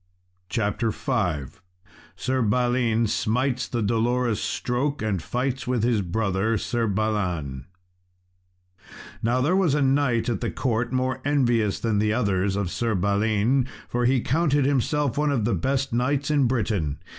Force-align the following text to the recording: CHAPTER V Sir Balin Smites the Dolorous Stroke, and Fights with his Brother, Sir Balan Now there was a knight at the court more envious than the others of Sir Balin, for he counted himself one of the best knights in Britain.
CHAPTER 0.49 0.89
V 0.89 1.41
Sir 2.15 2.41
Balin 2.41 3.05
Smites 3.05 3.67
the 3.67 3.83
Dolorous 3.83 4.41
Stroke, 4.41 5.03
and 5.03 5.21
Fights 5.21 5.67
with 5.67 5.83
his 5.83 6.01
Brother, 6.01 6.57
Sir 6.57 6.87
Balan 6.87 7.67
Now 9.21 9.41
there 9.41 9.55
was 9.55 9.75
a 9.75 9.81
knight 9.83 10.27
at 10.27 10.41
the 10.41 10.49
court 10.49 10.91
more 10.91 11.21
envious 11.23 11.79
than 11.79 11.99
the 11.99 12.13
others 12.13 12.55
of 12.55 12.71
Sir 12.71 12.95
Balin, 12.95 13.67
for 13.87 14.05
he 14.05 14.21
counted 14.21 14.65
himself 14.65 15.19
one 15.19 15.31
of 15.31 15.45
the 15.45 15.53
best 15.53 15.93
knights 15.93 16.31
in 16.31 16.47
Britain. 16.47 16.97